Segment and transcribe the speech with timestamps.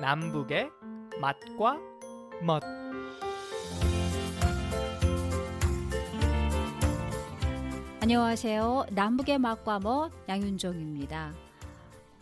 [0.00, 0.70] 남북의
[1.20, 1.78] 맛과
[2.42, 2.62] 멋
[8.00, 8.86] 안녕하세요.
[8.92, 11.32] 남북의 맛과 멋 양윤정입니다.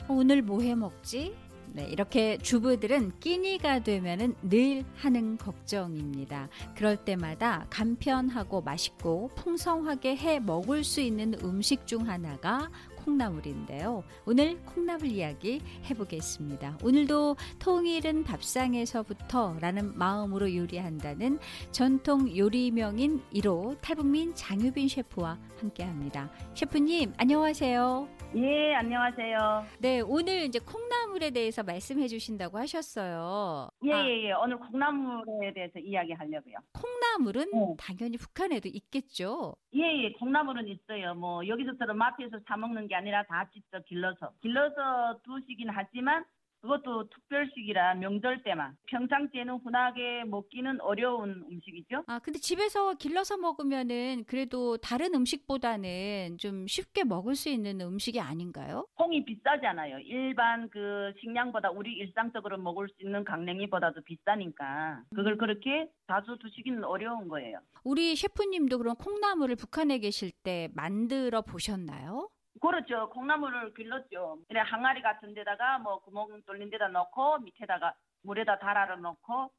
[0.09, 1.35] 오늘 뭐 해 먹지?
[1.73, 6.49] 네, 이렇게 주부들은 끼니가 되면은 늘 하는 걱정입니다.
[6.75, 12.71] 그럴 때마다 간편하고 맛있고 풍성하게 해 먹을 수 있는 음식 중 하나가
[13.09, 14.05] 콩나물인데요.
[14.27, 16.79] 오늘 콩나물 이야기 해보겠습니다.
[16.85, 21.39] 오늘도 통일은 밥상에서부터 라는 마음으로 요리한다는
[21.71, 26.31] 전통 요리명인 1호 탈북민 장유빈 셰프와 함께 합니다.
[26.55, 28.19] 셰프님 안녕하세요.
[28.37, 29.65] 예, 안녕하세요.
[29.79, 33.71] 네, 오늘 이제 콩나물에 대해서 말씀해 주신다고 하셨어요.
[33.85, 34.33] 예, 아, 예, 예.
[34.33, 36.57] 오늘 콩나물에 대해서 이야기 하려고요.
[36.75, 37.75] 콩나물은 네.
[37.79, 39.55] 당연히 북한에도 있겠죠.
[39.75, 41.15] 예, 예, 콩나물은 있어요.
[41.15, 44.33] 뭐, 여기서처럼 마트에서 사먹는 게 아니라 다 직접 길러서.
[44.43, 46.25] 길러서 두시긴 하지만,
[46.61, 48.77] 그것도 특별식이라 명절 때만.
[48.89, 52.03] 평상시에는 흔하게 먹기는 어려운 음식이죠.
[52.09, 58.89] 아, 근데 집에서 길러서 먹으면은 그래도 다른 음식보다는 좀 쉽게 먹을 수 있는 음식이 아닌가요?
[58.97, 60.01] 콩이 비싸잖아요.
[60.01, 65.03] 일반 그 식량보다 우리 일상적으로 먹을 수 있는 강냉이보다도 비싸니까.
[65.15, 67.61] 그걸 그렇게 자주 두시기는 어려운 거예요.
[67.85, 72.31] 우리 셰프님도 그럼 콩나물을 북한에 계실 때 만들어 보셨나요?
[72.61, 73.09] 그렇죠.
[73.11, 74.39] 콩나물을 길렀죠.
[74.49, 79.51] 이래 항아리 같은 데다가 뭐 구멍 뚫린 데다 넣고 밑에다가 물에다 달아를 넣고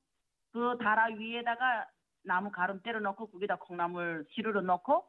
[0.52, 1.88] 그 달아 위에다가
[2.24, 5.08] 나무 가름 때려 넣고 거기다 콩나물 시루를 넣고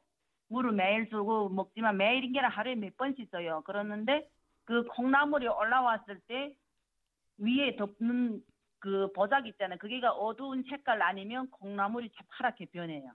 [0.49, 3.63] 물을 매일 주고 먹지만 매일인 게 아니라 하루에 몇 번씩 써요.
[3.65, 4.29] 그러는데
[4.65, 6.55] 그 콩나물이 올라왔을 때
[7.39, 8.43] 위에 덮는
[8.79, 9.79] 그 보자기 있잖아요.
[9.79, 13.13] 그게가 어두운 색깔 아니면 콩나물이 새파랗게 변해요.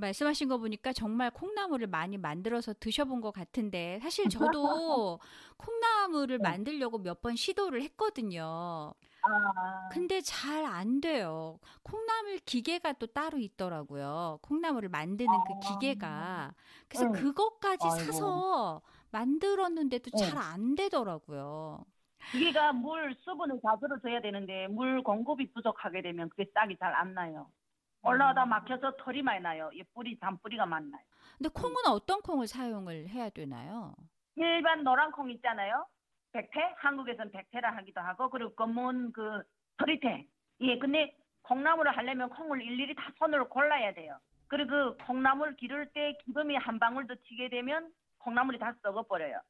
[0.00, 5.18] 말씀하신 거 보니까 정말 콩나물을 많이 만들어서 드셔본 것 같은데 사실 저도
[5.56, 6.42] 콩나물을 네.
[6.42, 8.94] 만들려고 몇 번 시도를 했거든요.
[9.22, 11.58] 아, 근데 잘 안 돼요.
[11.82, 14.38] 콩나물 기계가 또 따로 있더라고요.
[14.42, 15.58] 콩나물을 만드는 그 아.
[15.60, 16.54] 기계가.
[16.88, 17.12] 그래서 응.
[17.12, 17.90] 그것까지.
[17.90, 20.18] 사서 만들었는데도 응.
[20.18, 21.84] 잘안 되더라고요.
[22.32, 27.50] 기계가 물 수분을 자주로 줘야 되는데 물 공급이 부족하게 되면 그게 싹이 잘 안 나요.
[28.02, 28.48] 올라오다 음.
[28.50, 29.70] 막혀서 털이 많이 나요.
[29.72, 31.02] 이 뿌리 잔뿌리가 많나요.
[31.36, 33.94] 근데 콩은 어떤 콩을 사용을 해야 되나요?
[34.36, 35.86] 일반 노란 콩 있잖아요.
[36.32, 39.42] 백태 한국에서는 백태라 하기도 하고 그리고 검은 그
[39.78, 40.26] 서리태.
[40.60, 44.18] 예, 근데 콩나물을 하려면 콩을 일일이 다 손으로 골라야 돼요.
[44.48, 49.40] 그리고 그 콩나물 기를 때 기름이 한 방울도 튀게 되면 콩나물이 다 썩어버려요.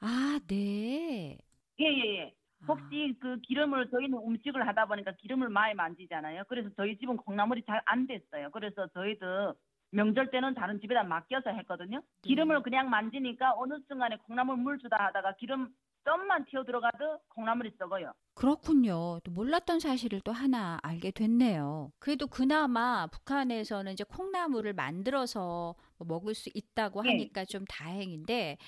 [0.00, 1.38] 아, 네.
[1.80, 2.34] 예, 예, 예.
[2.68, 6.44] 아, 혹시 그 기름을 저희는 음식을 하다 보니까 기름을 많이 만지잖아요.
[6.48, 8.50] 그래서 저희 집은 콩나물이 잘 안 됐어요.
[8.52, 9.54] 그래서 저희도
[9.92, 12.02] 명절 때는 다른 집에다 맡겨서 했거든요.
[12.22, 15.68] 기름을 그냥 만지니까 어느 순간에 콩나물 물 주다 하다가 기름
[16.04, 18.12] 좀만 튀어 들어가도 콩나물이 썩어요.
[18.34, 19.18] 그렇군요.
[19.24, 21.90] 또 몰랐던 사실을 또 하나 알게 됐네요.
[21.98, 27.10] 그래도 그나마 북한에서는 이제 콩나물을 만들어서 뭐 먹을 수 있다고 네.
[27.10, 28.58] 하니까 좀 다행인데,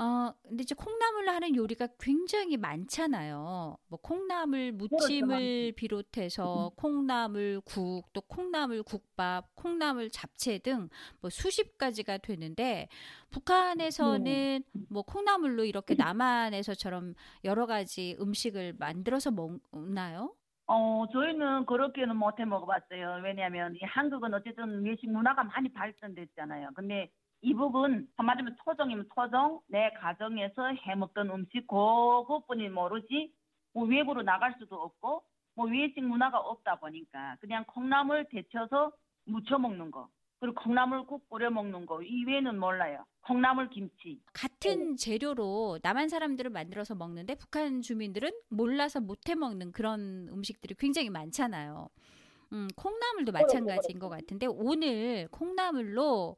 [0.00, 3.76] 어, 근데 이제 콩나물로 하는 요리가 굉장히 많잖아요.
[3.88, 10.88] 뭐 콩나물 무침을 비롯해서 콩나물 국, 또 콩나물 국밥, 콩나물 잡채 등
[11.20, 12.88] 뭐 수십 가지가 되는데,
[13.30, 20.32] 북한에서는 뭐 콩나물로 이렇게 남한에서처럼 여러 가지 음식을 만들어서 먹나요?
[20.66, 23.20] 어, 저희는 그렇게는 못해 먹어봤어요.
[23.24, 26.70] 왜냐하면 이 한국은 어쨌든 외식 문화가 많이 발전됐잖아요.
[26.74, 27.10] 근데
[27.40, 33.32] 이북은 한마디면 토종이면 토종, 내 가정에서 해 먹던 음식 그것뿐이 모르지
[33.72, 35.22] 뭐 외부로 나갈 수도 없고
[35.54, 38.92] 뭐 외식 문화가 없다 보니까 그냥 콩나물 데쳐서
[39.24, 40.08] 무쳐 먹는 거
[40.40, 43.04] 그리고 콩나물국 끓여 먹는 거 이외에는 몰라요.
[43.22, 44.20] 콩나물 김치.
[44.32, 51.88] 같은 재료로 남한 사람들은 만들어서 먹는데 북한 주민들은 몰라서 못해 먹는 그런 음식들이 굉장히 많잖아요.
[52.52, 56.36] 음, 콩나물도 마찬가지인 것 같은데 오늘 콩나물로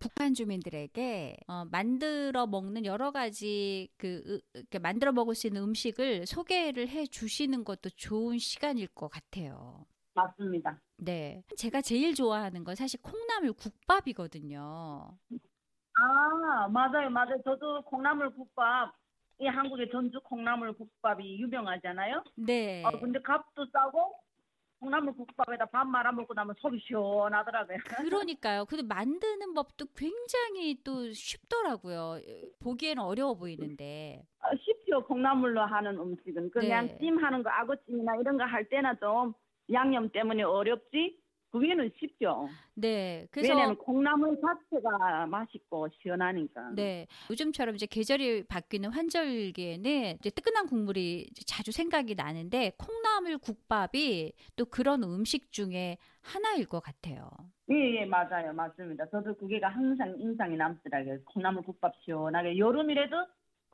[0.00, 6.88] 북한 주민들에게 어, 만들어 먹는 여러 가지 그 으, 만들어 먹을 수 있는 음식을 소개를
[6.88, 9.86] 해 주시는 것도 좋은 시간일 것 같아요.
[10.14, 10.80] 맞습니다.
[10.96, 11.42] 네.
[11.56, 15.18] 제가 제일 좋아하는 건 사실 콩나물 국밥이거든요.
[15.96, 17.40] 아, 맞아요, 맞아요.
[17.44, 18.94] 저도 콩나물 국밥,
[19.40, 22.24] 이 한국의 전주 콩나물 국밥이 유명하잖아요.
[22.36, 22.84] 네.
[22.84, 24.14] 어, 근데 값도 싸고,
[24.84, 27.78] 콩나물 국밥에다 밥 말아 먹고 나면 속이 시원하더라고요.
[27.96, 28.66] 그러니까요.
[28.66, 32.18] 근데 만드는 법도 굉장히 또 쉽더라고요.
[32.62, 34.22] 보기에는 어려워 보이는데.
[34.42, 36.50] 어, 쉽죠, 콩나물로 하는 음식은.
[36.50, 36.98] 그냥 네.
[36.98, 39.32] 찜하는 거, 아구찜이나 이런 거 할 때나 좀
[39.72, 41.18] 양념 때문에 어렵지,
[41.54, 42.48] 그 위에는 쉽죠.
[42.74, 43.28] 네.
[43.30, 46.72] 그래서 왜냐면 콩나물 자체가 맛있고 시원하니까.
[46.74, 47.06] 네.
[47.30, 54.64] 요즘처럼 이제 계절이 바뀌는 환절기에는 이제 뜨끈한 국물이 이제 자주 생각이 나는데 콩나물 국밥이 또
[54.64, 57.30] 그런 음식 중에 하나일 것 같아요.
[57.70, 58.52] 예, 예, 맞아요.
[58.52, 59.08] 맞습니다.
[59.10, 61.20] 저도 그게가 항상 인상이 남더라고요.
[61.26, 62.58] 콩나물 국밥 시원하게.
[62.58, 63.14] 여름이라도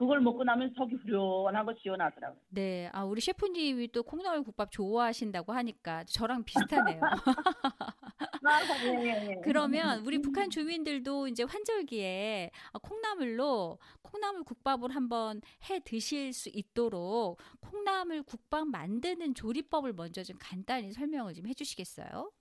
[0.01, 2.41] 그걸 먹고 나면 속이 후련하고 시원하더라고요.
[2.49, 2.89] 네.
[2.95, 7.03] 아, 우리 셰프님이 또 콩나물 국밥 좋아하신다고 하니까 저랑 비슷하네요.
[8.43, 9.41] 아, 예, 예, 예.
[9.45, 17.39] 그러면 우리 북한 주민들도 이제 환절기에 어, 콩나물로 콩나물 국밥을 한번 해 드실 수 있도록
[17.61, 22.33] 콩나물 국밥 만드는 조리법을 먼저 좀 간단히 설명을 좀 해주시겠어요?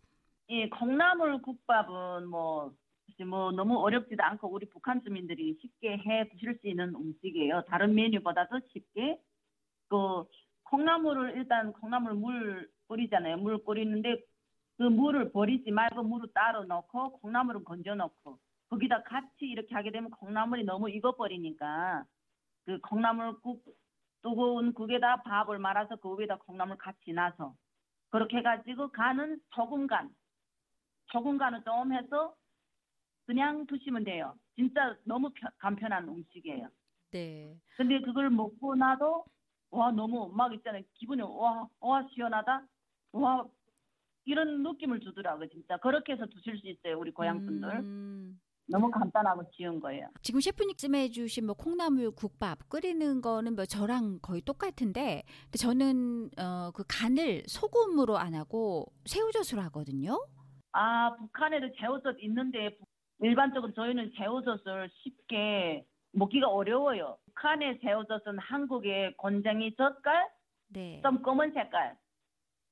[0.52, 2.74] 예, 콩나물 국밥은 뭐,
[3.26, 7.64] 뭐 너무 어렵지도 않고 우리 북한 주민들이 쉽게 해 드실 수 있는 음식이에요.
[7.68, 9.20] 다른 메뉴보다도 쉽게.
[9.90, 10.24] 그
[10.64, 13.38] 콩나물을 일단 콩나물 물 끓이잖아요.
[13.38, 14.22] 물 끓이는데
[14.78, 18.40] 그 물을 버리지 말고 물을 따로 넣고 콩나물은 건져 넣고
[18.70, 22.06] 거기다 같이 이렇게 하게 되면 콩나물이 너무 익어버리니까
[22.66, 23.64] 그 콩나물국
[24.22, 27.54] 뜨거운 국에다 밥을 말아서 그 위에다 콩나물 같이 놔서
[28.10, 30.10] 그렇게 해가지고 간은 소금 간
[31.12, 32.36] 소금 간을 좀 해서
[33.30, 34.34] 그냥 드시면 돼요.
[34.56, 36.68] 진짜 너무 편- 간편한 음식이에요.
[37.12, 37.56] 네.
[37.78, 39.24] 근데 그걸 먹고 나도
[39.70, 40.82] 와 너무 막 있잖아요.
[40.96, 42.66] 기분이 와와 시원하다.
[43.12, 43.46] 와
[44.26, 45.48] 이런 느낌을 주더라고요.
[45.50, 46.98] 진짜 그렇게 해서 드실 수 있어요.
[46.98, 47.70] 우리 고향 분들.
[47.70, 50.08] 음, 너무 간단하고 쉬운 거예요.
[50.24, 56.72] 지금 셰프님 말씀해주신 뭐 콩나물 국밥 끓이는 거는 뭐 저랑 거의 똑같은데 근데 저는 어,
[56.74, 60.18] 그 간을 소금으로 안 하고 새우젓으로 하거든요.
[60.72, 62.76] 아 북한에도 새우젓 있는데
[63.22, 67.18] 일반적으로 저희는 새우젓을 쉽게 먹기가 어려워요.
[67.26, 70.28] 북한의 새우젓은 한국의 곤쟁이 젓갈
[70.70, 71.02] 네.
[71.04, 71.98] 좀 검은 색깔.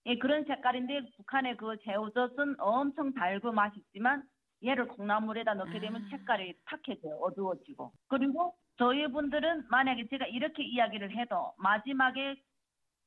[0.05, 4.23] 예, 그런 색깔인데 북한의 그 새우젓은 엄청 달고 맛있지만
[4.65, 6.09] 얘를 콩나물에다 넣게 되면 아.
[6.09, 7.15] 색깔이 탁해져요.
[7.21, 7.91] 어두워지고.
[8.07, 12.35] 그리고 저희 분들은 만약에 제가 이렇게 이야기를 해도 마지막에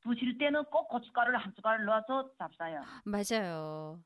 [0.02, 2.82] 드실 때는 꼭 고춧가루를 한 숟가락 넣어서 잡사요.
[3.04, 3.98] 맞아요.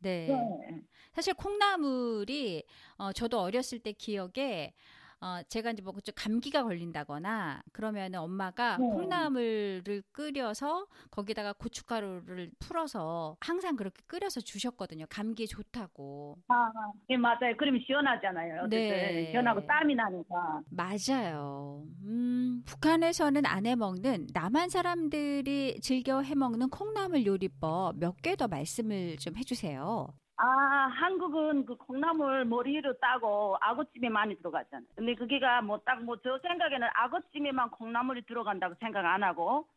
[0.00, 0.26] 네.
[0.28, 0.82] 네.
[1.12, 2.64] 사실 콩나물이
[2.98, 4.74] 어, 저도 어렸을 때 기억에
[5.22, 8.86] 어, 제가 이제 뭐좀 감기가 걸린다거나 그러면 엄마가 네.
[8.88, 15.04] 콩나물을 끓여서 거기다가 고춧가루를 풀어서 항상 그렇게 끓여서 주셨거든요.
[15.10, 16.38] 감기에 좋다고.
[16.48, 16.72] 아,
[17.10, 17.54] 예, 맞아요.
[17.58, 18.62] 그러면 시원하잖아요.
[18.64, 19.30] 어쨌든 네.
[19.30, 20.62] 시원하고 땀이 나니까.
[20.70, 21.84] 맞아요.
[22.02, 29.36] 음, 북한에서는 안 해먹는 남한 사람들이 즐겨 해먹는 콩나물 요리법 몇 개 더 말씀을 좀
[29.36, 30.08] 해주세요.
[30.42, 30.46] 아,
[30.94, 34.86] 한국은 그 콩나물 머리로 따고 아구찜에 많이 들어가잖아요.
[34.96, 39.68] 근데 그게가 뭐 딱 뭐 저 생각에는 아구찜에만 콩나물이 들어간다고 생각 안 하고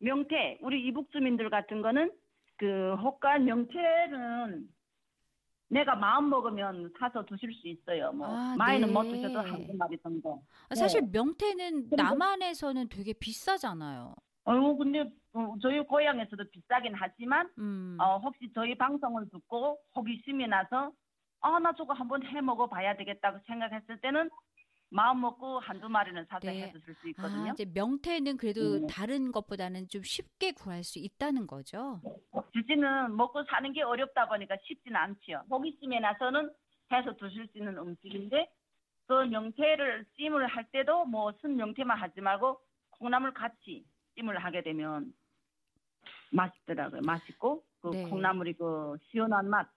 [0.00, 2.12] 명태, 우리 이북 주민들 같은 거는
[2.56, 4.68] 그 호가 명태는
[5.70, 8.12] 내가 마음 먹으면 사서 드실 수 있어요.
[8.12, 8.92] 뭐 아, 많이는 네.
[8.94, 10.42] 못 드셔도 한두 마리 정도.
[10.70, 11.08] 아, 사실 네.
[11.12, 14.14] 명태는 남한에서는 되게 비싸잖아요.
[14.48, 15.00] 어, 근데
[15.34, 17.98] 어, 저희 고향에서도 비싸긴 하지만 음.
[18.00, 20.90] 어, 혹시 저희 방송을 듣고 호기심이 나서
[21.40, 24.30] 아, 나 저거 한번 해 먹어 봐야 되겠다고 생각했을 때는
[24.90, 26.62] 마음 먹고 한두 마리는 사서 네.
[26.62, 27.50] 해 드실 수 있거든요.
[27.50, 28.86] 아, 이제 명태는 그래도 네.
[28.88, 32.00] 다른 것보다는 좀 쉽게 구할 수 있다는 거죠.
[32.54, 35.44] 주지는 먹고 사는 게 어렵다 보니까 쉽지는 않지요.
[35.50, 36.50] 호기심에 나서는
[36.90, 38.50] 해서 드실 수 있는 음식인데
[39.06, 42.58] 그 명태를 찜을 할 때도 뭐 순 명태만 하지 말고
[42.98, 43.84] 콩나물 같이
[44.18, 45.12] 찜을 하게 되면
[46.32, 47.00] 맛있더라고요.
[47.04, 48.02] 맛있고 그 네.
[48.04, 49.68] 콩나물이 그 시원한 맛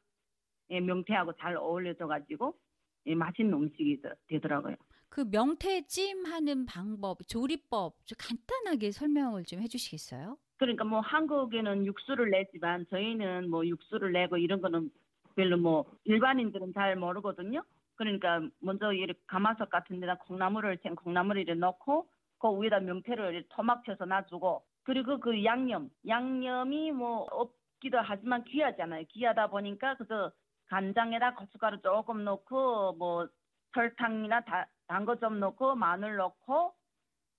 [0.72, 2.58] 예, 명태하고 잘 어울려져 가지고
[3.06, 4.76] 예, 맛있는 음식이 되- 되더라고요.
[5.10, 10.38] 그 명태 찜하는 방법, 조리법 좀 간단하게 설명을 좀 해주시겠어요?
[10.58, 14.90] 그러니까 뭐 한국에는 육수를 내지만 저희는 뭐 육수를 내고 이런 거는
[15.36, 17.64] 별로 뭐 일반인들은 잘 모르거든요.
[17.96, 22.08] 그러니까 먼저 이렇게 가마솥 같은 데다 콩나물을 생 콩나물을 넣고
[22.42, 29.06] 그 위에다 명태를 토막쳐서 놔주고 그리고 그 양념 양념이 뭐 없기도 하지만 귀하잖아요.
[29.10, 30.32] 귀하다 보니까 그래서
[30.68, 33.28] 간장에다 고춧가루 조금 넣고 뭐
[33.76, 36.74] 설탕이나 단 거 좀 넣고 마늘 넣고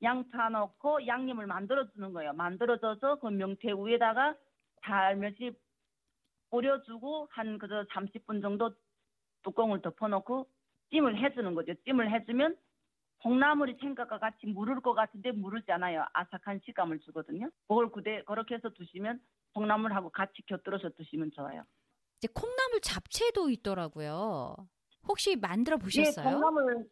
[0.03, 2.33] 양파 넣고 양념을 만들어 주는 거예요.
[2.35, 4.35] 만들어줘서 그 명태 위에다가
[4.85, 5.53] 살며시
[6.51, 8.75] 뿌려주고 한 그저 30분 정도
[9.45, 10.49] 뚜껑을 덮어놓고
[10.91, 11.75] 찜을 해주는 거죠.
[11.85, 12.57] 찜을 해주면
[13.23, 16.05] 콩나물이 생각과 같이 무를 것 같은데 무르지 않아요.
[16.13, 17.49] 아삭한 식감을 주거든요.
[17.69, 19.21] 그걸 그대 그렇게 해서 드시면
[19.55, 21.63] 콩나물하고 같이 곁들여서 드시면 좋아요.
[22.19, 24.57] 이제 콩나물 잡채도 있더라고요.
[25.09, 26.29] 혹시 만들어 보셨어요?
[26.29, 26.87] 예, 콩나물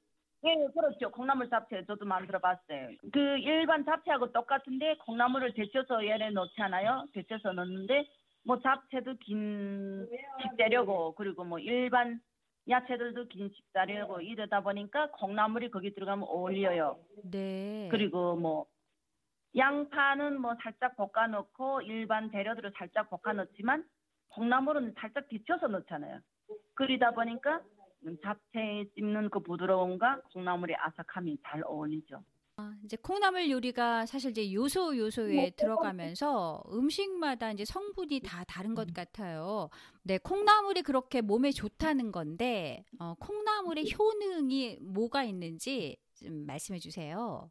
[0.45, 1.11] 예, 그렇죠.
[1.11, 2.89] 콩나물 잡채 저도 만들어 봤어요.
[3.13, 7.07] 그 일반 잡채하고 똑같은데 콩나물을 데쳐서 얘네 넣잖아요.
[7.13, 8.09] 데쳐서 넣는데
[8.45, 10.09] 뭐 잡채도 긴
[10.43, 12.21] 식재료고 그리고 뭐 일반
[12.71, 16.99] 야채들도 긴 식재료고 이러다 보니까 콩나물이 거기 들어가면 어울려요.
[17.25, 17.89] 네.
[17.91, 18.67] 그리고 뭐
[19.57, 23.85] 양파는 뭐 살짝 볶아 넣고 일반 재료들을 살짝 볶아 넣지만
[24.29, 26.21] 콩나물은 살짝 데쳐서 넣잖아요.
[26.75, 27.61] 그러다 보니까
[28.23, 32.23] 잡채에 씹는 그 부드러움과 콩나물의 아삭함이 잘 어울리죠.
[32.85, 39.69] 이제 콩나물 요리가 사실 이제 요소 요소에 들어가면서 음식마다 이제 성분이 다 다른 것 같아요.
[40.03, 47.51] 네, 콩나물이 그렇게 몸에 좋다는 건데 어, 콩나물의 효능이 뭐가 있는지 좀 말씀해 주세요.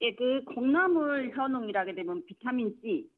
[0.00, 3.08] 예, 그 콩나물 효능이라게 되면 비타민 C,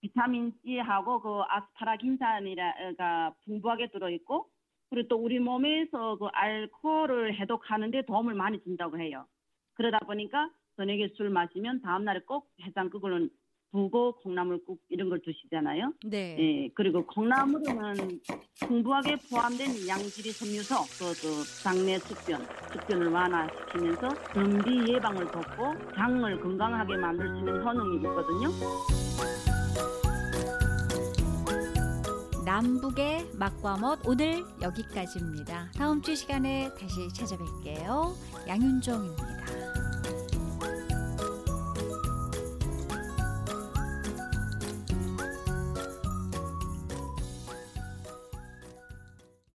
[0.00, 4.48] 비타민 C하고 그 아스파라긴산이라가 풍부하게 들어 있고
[4.88, 9.26] 그리고 또 우리 몸에서 그 알코올을 해독하는데 도움을 많이 준다고 해요.
[9.76, 13.30] 그러다 보니까 저녁에 술 마시면 다음 날에 꼭 해장국을
[13.72, 15.92] 부고 콩나물국 이런 걸 드시잖아요.
[16.04, 16.36] 네.
[16.38, 18.20] 예, 그리고 콩나물에는
[18.60, 22.40] 풍부하게 포함된 양질의 섬유소, 그, 그 장내 숙변,
[22.72, 28.48] 숙변을 완화시키면서 변비 예방을 돕고 장을 건강하게 만들 수 있는 효능이 있거든요.
[32.46, 35.72] 남북의 맛과 멋 오늘 여기까지입니다.
[35.76, 38.14] 다음 주 시간에 다시 찾아뵐게요.
[38.48, 39.35] 양윤정입니다.